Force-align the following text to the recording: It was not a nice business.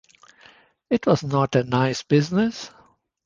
It 0.89 1.05
was 1.05 1.21
not 1.21 1.55
a 1.55 1.63
nice 1.63 2.01
business. 2.01 2.71